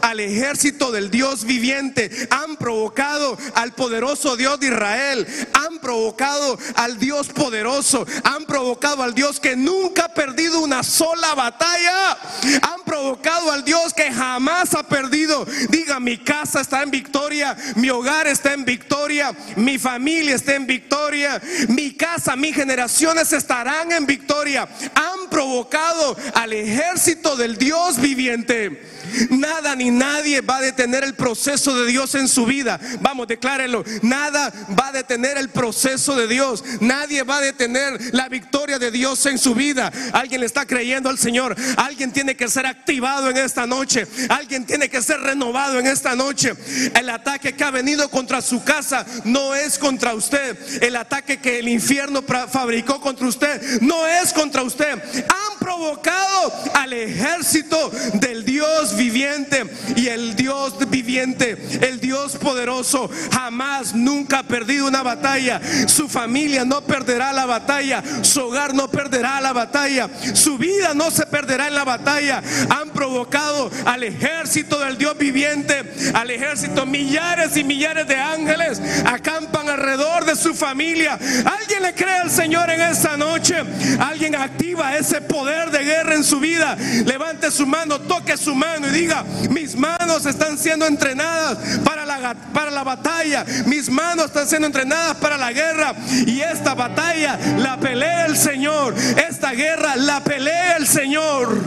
[0.00, 6.98] al ejército del Dios viviente, han provocado al poderoso Dios de Israel, han provocado al
[6.98, 12.16] Dios poderoso, han provocado al Dios que nunca perdido una sola batalla.
[12.62, 15.46] Han provocado al Dios que jamás ha perdido.
[15.68, 20.66] Diga, mi casa está en victoria, mi hogar está en victoria, mi familia está en
[20.66, 24.68] victoria, mi casa, mis generaciones estarán en victoria.
[24.94, 29.01] Han provocado al ejército del Dios viviente.
[29.30, 32.80] Nada ni nadie va a detener el proceso de Dios en su vida.
[33.00, 33.84] Vamos, declárenlo.
[34.02, 36.64] Nada va a detener el proceso de Dios.
[36.80, 39.92] Nadie va a detener la victoria de Dios en su vida.
[40.12, 41.56] Alguien le está creyendo al Señor.
[41.76, 44.06] Alguien tiene que ser activado en esta noche.
[44.28, 46.54] Alguien tiene que ser renovado en esta noche.
[46.94, 50.82] El ataque que ha venido contra su casa no es contra usted.
[50.82, 54.92] El ataque que el infierno fabricó contra usted no es contra usted.
[54.92, 59.64] Han provocado al ejército del Dios viviente
[59.96, 65.60] y el Dios viviente, el Dios poderoso, jamás, nunca ha perdido una batalla.
[65.88, 71.10] Su familia no perderá la batalla, su hogar no perderá la batalla, su vida no
[71.10, 72.42] se perderá en la batalla.
[72.70, 75.82] Han provocado al ejército del Dios viviente,
[76.14, 81.18] al ejército, millares y millares de ángeles acampan alrededor de su familia.
[81.60, 83.56] Alguien le cree al Señor en esta noche,
[83.98, 86.76] alguien activa ese poder de guerra en su vida.
[87.04, 92.70] Levante su mano, toque su mano diga, mis manos están siendo entrenadas para la, para
[92.70, 95.94] la batalla, mis manos están siendo entrenadas para la guerra.
[96.26, 98.94] Y esta batalla la pelea el Señor,
[99.28, 101.60] esta guerra la pelea el Señor.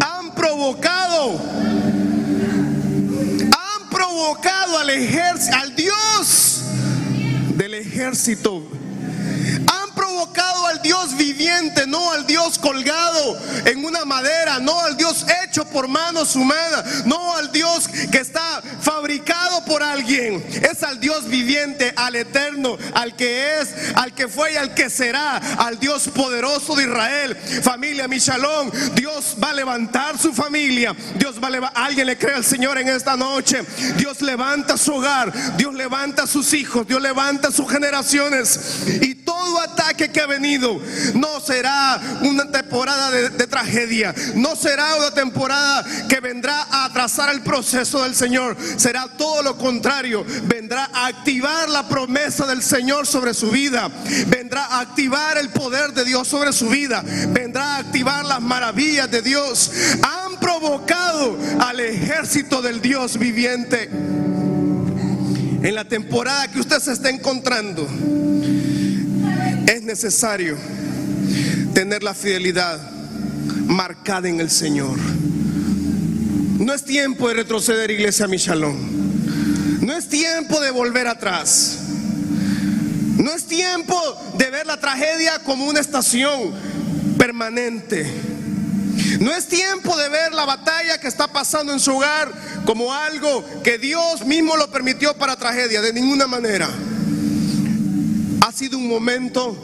[0.00, 1.40] Han provocado,
[3.52, 6.62] han provocado al ejército, al Dios
[7.56, 8.68] del ejército.
[9.94, 15.61] Provocado al Dios viviente, no al Dios colgado en una madera, no al Dios hecho
[15.72, 18.62] por manos humanas, no al Dios que está
[20.16, 24.90] Es al Dios viviente, al eterno, al que es, al que fue y al que
[24.90, 27.36] será, al Dios poderoso de Israel.
[27.62, 30.94] Familia, mi shalom, Dios va a levantar su familia.
[31.16, 33.62] Dios va a levantar, alguien le cree al Señor en esta noche.
[33.96, 38.82] Dios levanta su hogar, Dios levanta sus hijos, Dios levanta sus generaciones.
[39.00, 40.80] Y todo ataque que ha venido
[41.14, 47.42] no será una temporada de, tragedia, no será una temporada que vendrá a atrasar el
[47.42, 50.01] proceso del Señor, será todo lo contrario,
[50.44, 53.90] vendrá a activar la promesa del Señor sobre su vida,
[54.28, 59.10] vendrá a activar el poder de Dios sobre su vida, vendrá a activar las maravillas
[59.10, 59.70] de Dios.
[60.02, 63.88] Han provocado al ejército del Dios viviente.
[65.62, 67.86] En la temporada que usted se está encontrando,
[69.66, 70.56] es necesario
[71.72, 72.80] tener la fidelidad
[73.66, 74.98] marcada en el Señor.
[76.58, 79.11] No es tiempo de retroceder, iglesia Michalón.
[79.82, 81.78] No es tiempo de volver atrás.
[83.18, 84.00] No es tiempo
[84.38, 86.54] de ver la tragedia como una estación
[87.18, 88.10] permanente.
[89.20, 92.32] No es tiempo de ver la batalla que está pasando en su hogar
[92.64, 96.70] como algo que Dios mismo lo permitió para tragedia, de ninguna manera
[98.42, 99.56] ha sido un momento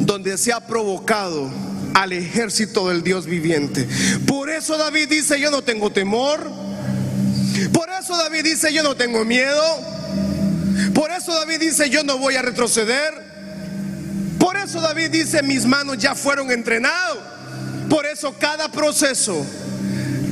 [0.00, 1.50] donde se ha provocado
[1.94, 3.88] al ejército del Dios viviente.
[4.26, 6.67] Por eso David dice, yo no tengo temor.
[7.72, 9.62] Por eso David dice, yo no tengo miedo.
[10.94, 13.28] Por eso David dice, yo no voy a retroceder.
[14.38, 17.18] Por eso David dice, mis manos ya fueron entrenadas.
[17.88, 19.44] Por eso cada proceso,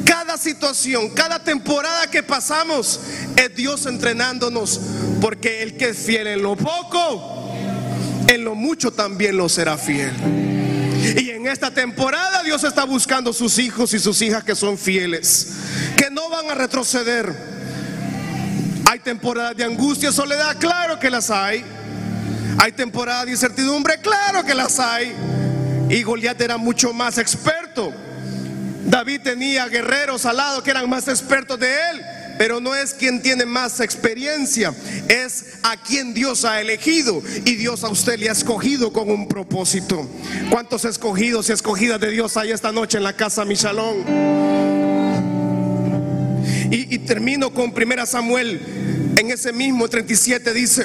[0.05, 3.01] cada situación, cada temporada que pasamos,
[3.37, 4.81] es Dios entrenándonos.
[5.21, 7.55] Porque el que es fiel en lo poco,
[8.29, 10.13] en lo mucho también lo será fiel.
[11.17, 15.49] Y en esta temporada Dios está buscando sus hijos y sus hijas que son fieles,
[15.97, 17.35] que no van a retroceder.
[18.89, 21.65] Hay temporadas de angustia, soledad, claro que las hay.
[22.59, 25.15] Hay temporadas de incertidumbre, claro que las hay.
[25.89, 27.95] Y Goliat era mucho más experto.
[28.85, 33.23] David tenía guerreros al lado que eran más expertos de él pero no es quien
[33.23, 34.75] tiene más experiencia,
[35.09, 39.29] es a quien Dios ha elegido y Dios a usted le ha escogido con un
[39.29, 40.09] propósito.
[40.51, 43.97] ¿Cuántos escogidos y escogidas de Dios hay esta noche en la casa Michalón?
[46.71, 48.61] Y, y termino con Primera Samuel.
[49.17, 50.85] En ese mismo 37 dice,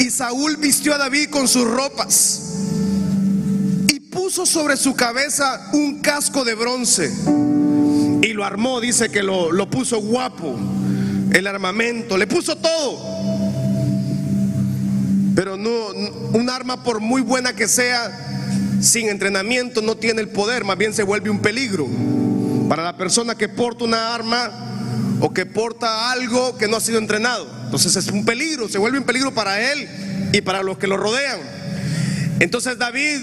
[0.00, 2.42] y Saúl vistió a David con sus ropas
[3.86, 7.12] y puso sobre su cabeza un casco de bronce
[8.22, 10.58] y lo armó, dice que lo, lo puso guapo
[11.32, 12.98] el armamento, le puso todo.
[15.34, 15.70] Pero no,
[16.32, 18.10] un arma por muy buena que sea,
[18.80, 21.86] sin entrenamiento no tiene el poder, más bien se vuelve un peligro.
[22.68, 24.50] Para la persona que porta una arma
[25.20, 27.46] o que porta algo que no ha sido entrenado.
[27.64, 29.88] Entonces es un peligro, se vuelve un peligro para él
[30.32, 31.40] y para los que lo rodean.
[32.40, 33.18] Entonces David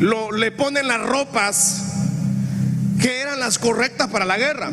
[0.00, 1.82] le ponen las ropas
[3.00, 4.70] que eran las correctas para la guerra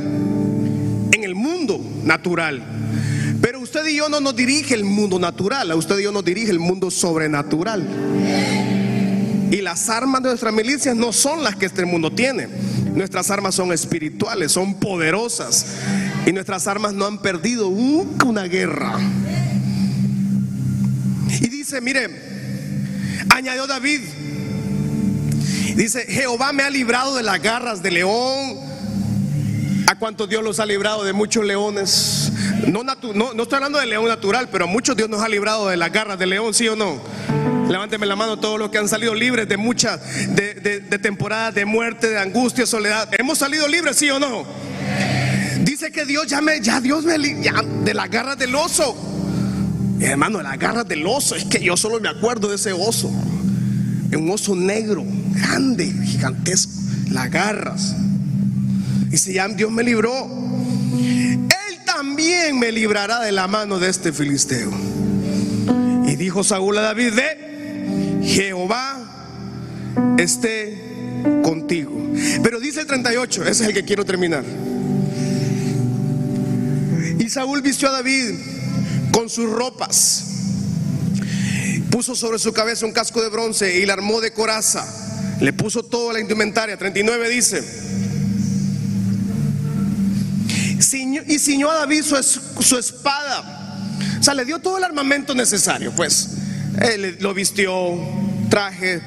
[1.21, 2.63] en el mundo natural.
[3.41, 6.25] Pero usted y yo no nos dirige el mundo natural, a usted y yo nos
[6.25, 7.87] dirige el mundo sobrenatural.
[9.51, 12.47] Y las armas de nuestras milicias no son las que este mundo tiene.
[12.95, 15.65] Nuestras armas son espirituales, son poderosas.
[16.25, 18.97] Y nuestras armas no han perdido nunca una guerra.
[21.41, 22.09] Y dice, mire,
[23.29, 24.01] añadió David,
[25.75, 28.70] dice, Jehová me ha librado de las garras de león.
[29.87, 32.31] ¿A cuántos Dios los ha librado de muchos leones?
[32.67, 32.93] No, no,
[33.43, 36.19] estoy hablando de león natural, pero a muchos Dios nos ha librado de las garras
[36.19, 37.01] de león, ¿sí o no?
[37.69, 39.99] Levánteme la mano todos los que han salido libres de muchas,
[40.35, 43.09] de, temporadas de muerte, de angustia, soledad.
[43.17, 44.45] ¿Hemos salido libres, sí o no?
[45.63, 48.95] Dice que Dios ya me, ya Dios me, ya de las garras del oso.
[49.99, 53.07] hermano, de las garras del oso, es que yo solo me acuerdo de ese oso.
[53.07, 56.73] Un oso negro, grande, gigantesco,
[57.09, 57.95] las garras.
[59.11, 60.27] Dice, ya Dios me libró
[62.01, 64.71] también me librará de la mano de este filisteo.
[66.07, 69.37] Y dijo Saúl a David, ve, Jehová
[70.17, 71.91] esté contigo.
[72.41, 74.43] Pero dice el 38, ese es el que quiero terminar.
[77.19, 78.31] Y Saúl vistió a David
[79.11, 80.25] con sus ropas,
[81.91, 84.87] puso sobre su cabeza un casco de bronce y la armó de coraza,
[85.39, 86.77] le puso toda la indumentaria.
[86.77, 87.63] 39 dice,
[91.27, 93.43] y ciñó a David su, espada.
[94.19, 96.37] O sea, le dio todo el armamento necesario, pues.
[96.81, 97.97] Él lo vistió,
[98.49, 99.01] traje,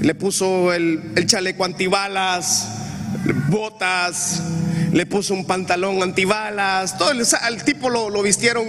[0.00, 2.68] le puso el, chaleco antibalas,
[3.48, 4.42] botas,
[4.92, 6.98] le puso un pantalón antibalas.
[6.98, 8.66] Todo el, tipo lo, vistieron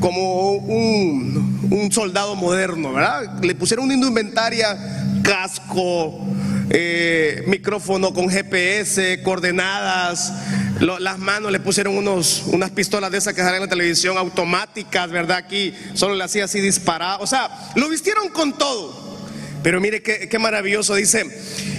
[0.00, 3.42] como un, un, soldado moderno, ¿verdad?
[3.42, 4.78] Le pusieron una indumentaria,
[5.22, 6.20] casco,
[6.70, 10.32] eh, micrófono con GPS, coordenadas
[10.82, 15.10] las manos le pusieron unos, unas pistolas de esas que salen en la televisión automáticas,
[15.10, 15.38] ¿verdad?
[15.38, 17.18] Aquí solo le hacía así disparar.
[17.20, 19.12] O sea, lo vistieron con todo.
[19.62, 21.24] Pero mire qué, maravilloso, dice.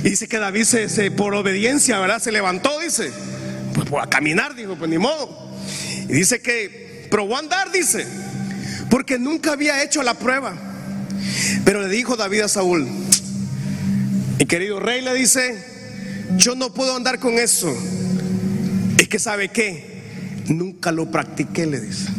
[0.03, 2.19] Dice que David se, por obediencia, ¿verdad?
[2.19, 3.11] Se levantó, dice.
[3.73, 5.51] Pues por a caminar, dijo, pues ni modo.
[6.07, 8.07] Y dice que probó a andar, dice.
[8.89, 10.55] Porque nunca había hecho la prueba.
[11.65, 12.87] Pero le dijo David a Saúl,
[14.39, 15.57] mi querido rey le dice,
[16.37, 17.73] yo no puedo andar con eso
[18.97, 22.09] es que sabe qué, nunca lo practiqué, le dice.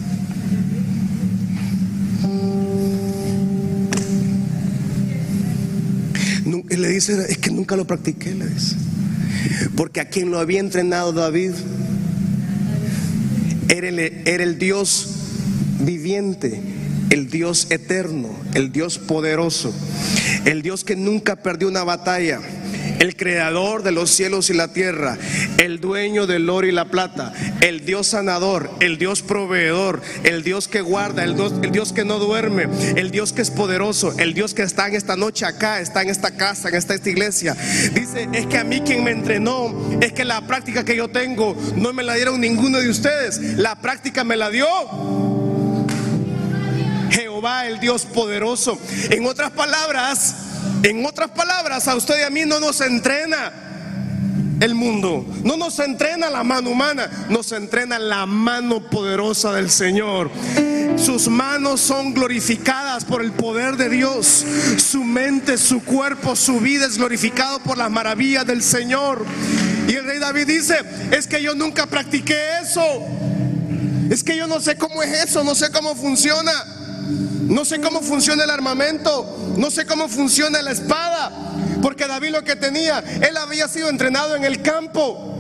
[6.77, 8.77] le dice, es que nunca lo practiqué, le dice.
[9.77, 11.53] Porque a quien lo había entrenado David
[13.69, 13.89] era
[14.45, 15.09] el Dios
[15.81, 16.61] viviente,
[17.11, 19.73] el Dios eterno, el Dios poderoso,
[20.45, 22.41] el Dios que nunca perdió una batalla
[22.99, 25.19] el creador de los cielos y la tierra,
[25.59, 30.69] el dueño del oro y la plata, el Dios sanador, el Dios proveedor, el Dios
[30.69, 34.63] que guarda, el Dios, que no duerme, el Dios que es poderoso, el Dios que
[34.63, 37.55] está en esta noche acá, está en esta casa, en esta, esta iglesia.
[37.93, 41.57] Dice, es que a mí quien me entrenó, es que la práctica que yo tengo
[41.77, 45.24] no me la dieron ninguno de ustedes, la práctica me la dio.
[47.45, 48.79] El Dios poderoso.
[49.11, 50.35] En otras palabras,
[50.83, 53.53] en otras palabras, a usted y a mí no nos entrena
[54.61, 60.31] el mundo, no nos entrena la mano humana, nos entrena la mano poderosa del Señor.
[60.97, 64.45] Sus manos son glorificadas por el poder de Dios.
[64.79, 69.27] Su mente, su cuerpo, su vida es glorificado por las maravillas del Señor.
[69.87, 70.77] Y el rey David dice,
[71.11, 72.83] es que yo nunca practiqué eso.
[74.09, 76.53] Es que yo no sé cómo es eso, no sé cómo funciona.
[77.07, 81.31] No sé cómo funciona el armamento, no sé cómo funciona la espada,
[81.83, 85.31] porque David lo que tenía, él había sido entrenado en el campo.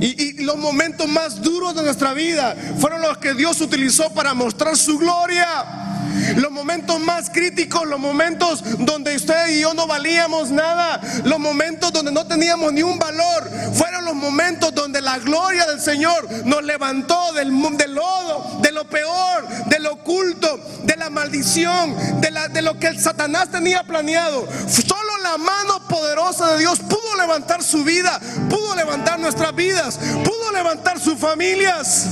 [0.00, 4.76] Y, los momentos más duros de nuestra vida fueron los que Dios utilizó para mostrar
[4.76, 5.87] su gloria.
[6.36, 11.92] Los momentos más críticos, los momentos donde usted y yo no valíamos nada, los momentos
[11.92, 16.62] donde no teníamos ni un valor, fueron los momentos donde la gloria del Señor nos
[16.62, 17.48] levantó del,
[17.94, 23.50] lodo, de lo peor, de lo oculto, de la maldición, de, la, lo que Satanás
[23.50, 24.46] tenía planeado.
[24.68, 30.52] Solo la mano poderosa de Dios pudo levantar su vida, pudo levantar nuestras vidas, pudo
[30.52, 32.06] levantar sus familias.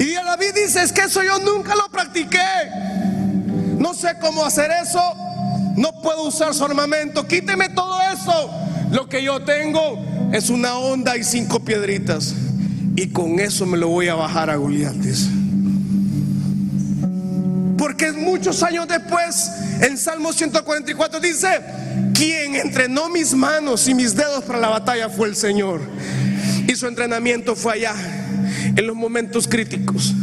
[0.00, 2.38] Y David dice, es que eso yo nunca lo practiqué.
[3.78, 4.98] No sé cómo hacer eso.
[5.76, 7.28] No puedo usar su armamento.
[7.28, 8.50] Quíteme todo eso.
[8.92, 12.34] Lo que yo tengo es una onda y cinco piedritas.
[12.96, 14.94] Y con eso me lo voy a bajar a Goliat.
[17.76, 19.50] Porque muchos años después,
[19.82, 21.60] en Salmo 144 dice,
[22.14, 25.82] Quien entrenó mis manos y mis dedos para la batalla fue el Señor.
[26.66, 27.94] Y su entrenamiento fue allá,
[28.76, 30.14] en los momentos críticos,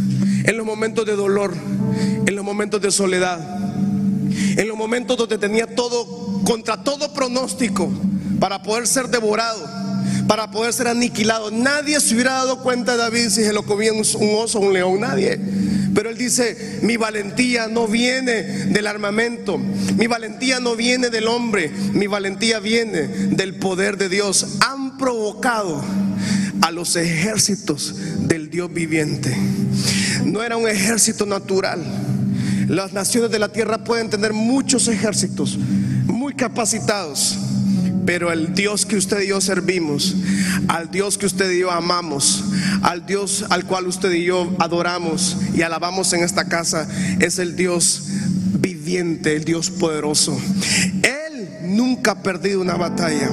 [0.44, 1.54] en los momentos de dolor,
[2.26, 3.40] en los momentos de soledad,
[4.58, 7.92] en los momentos donde tenía todo, contra todo pronóstico,
[8.40, 9.68] para poder ser devorado,
[10.28, 11.52] para poder ser aniquilado.
[11.52, 14.74] Nadie se hubiera dado cuenta de David si se lo comía un, oso o un
[14.74, 15.40] león, nadie.
[15.94, 21.72] Pero él dice, mi valentía no viene del armamento, mi valentía no viene del hombre,
[21.94, 24.58] mi valentía viene del poder de Dios.
[24.60, 25.84] Han provocado
[26.62, 27.96] a los ejércitos
[28.28, 29.36] del Dios viviente.
[30.26, 31.84] No era un ejército natural.
[32.68, 35.58] Las naciones de la tierra pueden tener muchos ejércitos
[36.06, 37.38] muy capacitados
[38.08, 40.16] pero el Dios que usted y yo servimos,
[40.70, 42.42] al Dios que usted y yo amamos,
[42.82, 46.88] al Dios al cual usted y yo adoramos y alabamos en esta casa,
[47.20, 48.04] es el Dios
[48.60, 50.40] viviente, el Dios poderoso.
[51.04, 53.30] Él nunca ha perdido una batalla.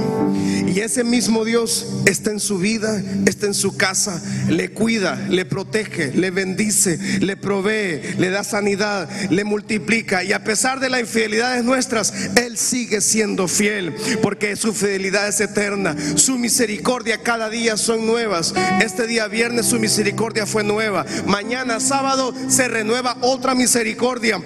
[0.74, 5.44] Y ese mismo Dios está en su vida, está en su casa, le cuida, le
[5.44, 10.24] protege, le bendice, le provee, le da sanidad, le multiplica.
[10.24, 15.40] Y a pesar de las infidelidades nuestras, Él sigue siendo fiel, porque su fidelidad es
[15.40, 15.94] eterna.
[16.16, 18.52] Su misericordia cada día son nuevas.
[18.82, 21.06] Este día viernes su misericordia fue nueva.
[21.24, 24.42] Mañana sábado se renueva otra misericordia.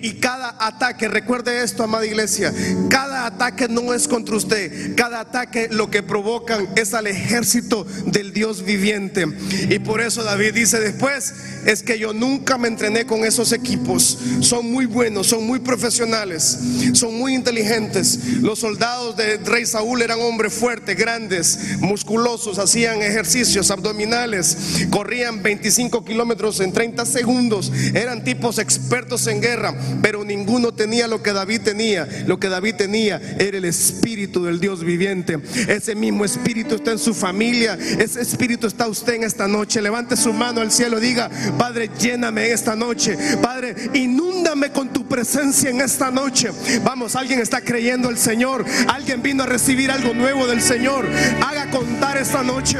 [0.00, 2.52] Y cada ataque, recuerde esto, amada iglesia,
[2.90, 8.32] cada ataque no es contra usted, cada ataque lo que provocan es al ejército del
[8.32, 9.26] Dios viviente.
[9.68, 11.34] Y por eso David dice después,
[11.66, 14.18] es que yo nunca me entrené con esos equipos.
[14.40, 16.58] Son muy buenos, son muy profesionales,
[16.92, 18.18] son muy inteligentes.
[18.40, 26.04] Los soldados de rey Saúl eran hombres fuertes, grandes, musculosos, hacían ejercicios abdominales, corrían 25
[26.04, 31.62] kilómetros en 30 segundos, eran tipos expertos en guerra, pero ninguno tenía lo que David
[31.62, 32.08] tenía.
[32.26, 35.38] Lo que David tenía era el espíritu del Dios viviente.
[35.68, 39.82] Ese mismo espíritu está en su familia, ese espíritu está usted en esta noche.
[39.82, 43.16] Levante su mano al cielo, diga, Padre, lléname esta noche.
[43.40, 46.50] Padre, inúndame con tu presencia en esta noche.
[46.84, 48.64] Vamos, alguien está creyendo el Señor.
[48.88, 51.06] Alguien vino a recibir algo nuevo del Señor.
[51.46, 52.78] Haga contar esta noche.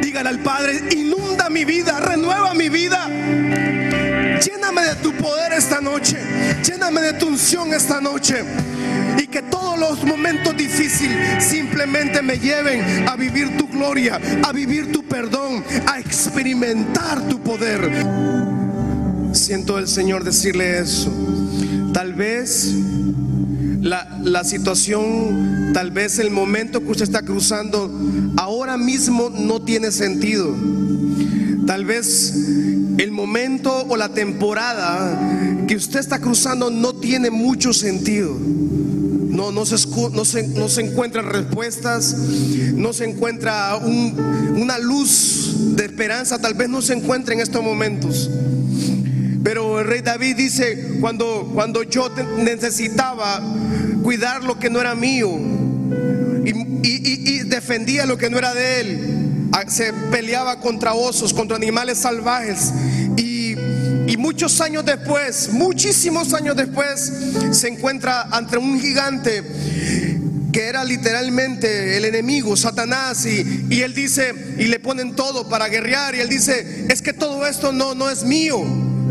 [0.00, 3.08] Dígale al Padre, inunda mi vida, renueva mi vida.
[4.40, 6.16] Lléname de tu poder esta noche.
[6.64, 8.42] Lléname de tu unción esta noche.
[9.32, 15.02] Que todos los momentos difíciles simplemente me lleven a vivir tu gloria, a vivir tu
[15.04, 17.90] perdón, a experimentar tu poder.
[19.32, 21.10] Siento el Señor decirle eso.
[21.94, 22.74] Tal vez
[23.80, 27.90] la, la, situación, tal vez el momento que usted está cruzando
[28.36, 30.54] ahora mismo no tiene sentido.
[31.66, 32.34] Tal vez
[32.98, 38.36] el momento o la temporada que usted está cruzando no tiene mucho sentido.
[39.32, 42.14] No, no, se, no, se, no se encuentran respuestas,
[42.74, 48.30] no se encuentra una luz de esperanza, tal vez no se encuentra en estos momentos.
[49.42, 53.42] Pero el rey David dice, cuando, cuando yo necesitaba
[54.02, 55.30] cuidar lo que no era mío
[56.44, 59.22] y defendía lo que no era de él,
[59.68, 62.72] se peleaba contra osos, contra animales salvajes.
[64.06, 67.12] Y, muchos años después, muchísimos años después,
[67.52, 69.42] se encuentra ante un gigante
[70.52, 75.68] que era literalmente el enemigo, Satanás, y, y, él dice, y le ponen todo para
[75.68, 78.62] guerrear, y él dice, es que todo esto no, no es mío,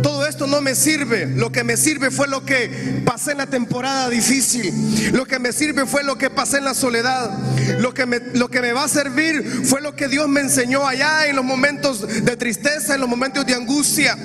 [0.01, 1.27] todo esto no me sirve.
[1.27, 5.11] Lo que me sirve fue lo que pasé en la temporada difícil.
[5.13, 7.37] Lo que me sirve fue lo que pasé en la soledad.
[7.79, 10.87] Lo que me, lo que me va a servir fue lo que Dios me enseñó
[10.87, 14.17] allá en los momentos de tristeza, en los momentos de angustia.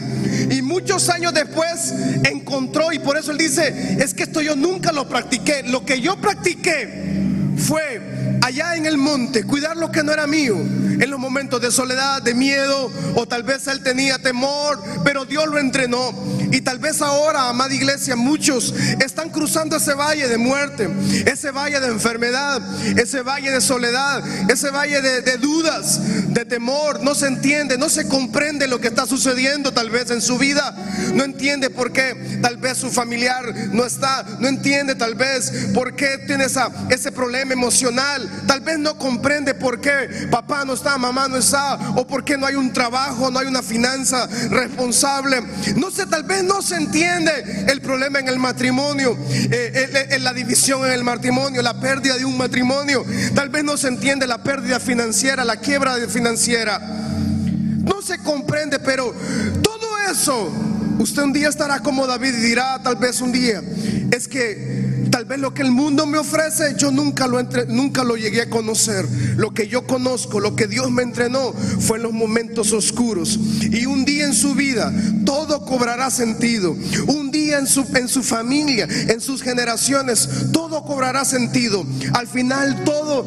[0.51, 1.93] Y muchos años después
[2.25, 5.63] encontró, y por eso él dice, es que esto yo nunca lo practiqué.
[5.65, 7.17] Lo que yo practiqué
[7.57, 10.57] fue allá en el monte, cuidar lo que no era mío,
[11.01, 15.47] en los momentos de soledad, de miedo, o tal vez él tenía temor, pero Dios
[15.47, 16.13] lo entrenó.
[16.53, 18.73] Y tal vez ahora, amada iglesia, muchos
[19.05, 20.89] están cruzando ese valle de muerte,
[21.27, 22.63] ese valle de enfermedad,
[22.97, 26.01] ese valle de soledad, ese valle de, dudas,
[26.33, 27.03] de temor.
[27.03, 30.75] No se entiende, no se comprende lo que está sucediendo tal vez en su vida.
[31.15, 35.97] No entiende por qué tal vez su familiar no está, no entiende tal vez por
[35.97, 36.47] qué tiene
[36.91, 38.29] ese problema emocional.
[38.47, 42.37] Tal vez no comprende por qué papá no está, mamá no está, o por qué
[42.37, 45.43] no hay un trabajo, no hay una finanza responsable.
[45.77, 50.33] No sé, tal vez no se entiende el problema en el matrimonio, eh, en la
[50.33, 53.05] división en el matrimonio, la pérdida de un matrimonio.
[53.35, 56.79] Tal vez no se entiende la pérdida financiera, la quiebra financiera.
[56.79, 59.15] No se comprende, pero
[59.63, 60.53] todo eso,
[60.99, 63.63] usted un día estará como David y dirá, tal vez un día,
[64.11, 68.05] es que Tal vez lo que el mundo me ofrece, yo nunca lo, entre, nunca
[68.05, 69.07] lo llegué a conocer.
[69.37, 73.39] Lo que yo conozco, lo que Dios me entrenó, fue en los momentos oscuros.
[73.61, 74.93] Y un día en su vida,
[75.25, 76.77] todo cobrará sentido.
[77.07, 81.85] Un día en su, en su familia, en sus generaciones, todo cobrará sentido.
[82.15, 83.25] Al final todo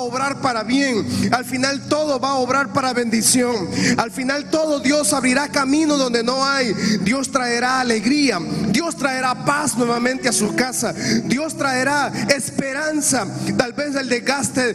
[0.00, 1.06] obrar para bien.
[1.32, 3.68] Al final todo va a obrar para bendición.
[3.96, 6.72] Al final todo Dios abrirá camino donde no hay.
[7.02, 8.38] Dios traerá alegría.
[8.68, 10.92] Dios traerá paz nuevamente a su casa.
[11.24, 13.26] Dios traerá esperanza.
[13.56, 14.70] Tal vez el desgaste,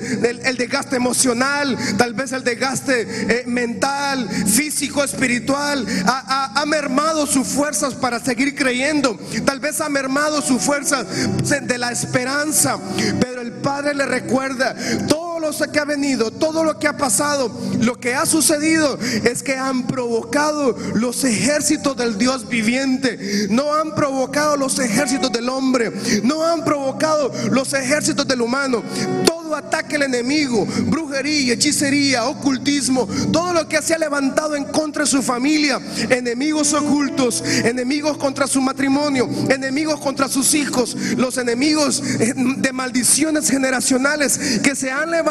[0.48, 7.94] el, desgaste emocional, tal vez el desgaste eh, mental, físico, espiritual, ha mermado sus fuerzas
[7.94, 9.18] para seguir creyendo.
[9.46, 11.06] Tal vez ha mermado sus fuerzas
[11.62, 12.80] de la esperanza.
[13.20, 14.76] Pero el Padre le recuerda
[15.40, 19.56] lo que ha venido, todo lo que ha pasado, lo que ha sucedido es que
[19.56, 23.48] han provocado los ejércitos del Dios viviente.
[23.50, 25.92] No han provocado los ejércitos del hombre.
[26.24, 28.84] No han provocado los ejércitos del humano.
[29.26, 35.04] Todo ataque al enemigo, brujería, hechicería, ocultismo, todo lo que se ha levantado en contra
[35.04, 35.80] de su familia,
[36.10, 43.50] enemigos ocultos, enemigos contra su matrimonio, enemigos contra sus hijos, los enemigos eh, de maldiciones
[43.50, 45.25] generacionales que se han levantado.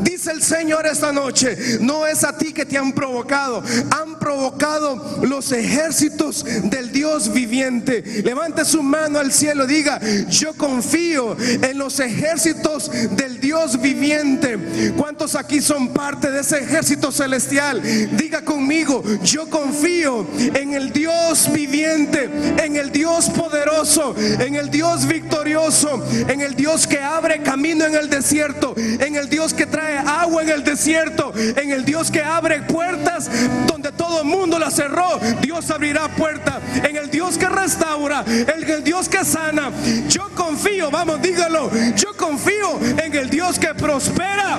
[0.00, 5.20] Dice el Señor esta noche, no es a ti que te han provocado, han provocado
[5.22, 8.02] los ejércitos del Dios viviente.
[8.24, 14.92] Levante su mano al cielo, diga, yo confío en los ejércitos del Dios viviente.
[14.96, 17.80] ¿Cuántos aquí son parte de ese ejército celestial?
[18.16, 22.28] Diga conmigo, yo confío en el Dios viviente,
[22.62, 27.94] en el Dios poderoso, en el Dios victorioso, en el Dios que abre camino en
[27.94, 32.22] el desierto, en el Dios que trae agua en el desierto, en el Dios que
[32.22, 33.30] abre puertas
[33.66, 35.18] donde todo el mundo la cerró.
[35.40, 39.70] Dios abrirá puertas, en el Dios que restaura, en el Dios que sana.
[40.08, 44.58] Yo confío, vamos, dígalo, yo confío en el Dios que prospera.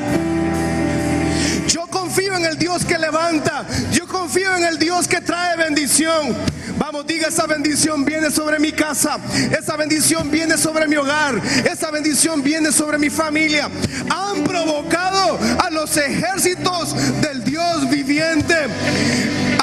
[2.18, 3.64] Confío en el Dios que levanta.
[3.92, 6.36] Yo confío en el Dios que trae bendición.
[6.80, 9.20] Vamos, diga, esa bendición viene sobre mi casa.
[9.56, 11.40] Esa bendición viene sobre mi hogar.
[11.72, 13.70] Esa bendición viene sobre mi familia.
[14.10, 18.56] Han provocado a los ejércitos del Dios viviente.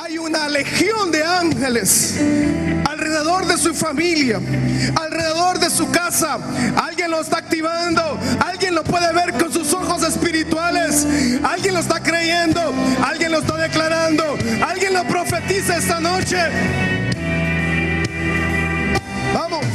[0.01, 2.21] Hay una legión de ángeles
[3.05, 4.41] alrededor de su familia,
[4.97, 6.39] alrededor de su casa.
[6.83, 11.07] Alguien lo está activando, alguien lo puede ver con sus ojos espirituales,
[11.43, 12.73] alguien lo está creyendo,
[13.05, 16.39] alguien lo está declarando, alguien lo profetiza esta noche.
[19.35, 19.67] Vamos.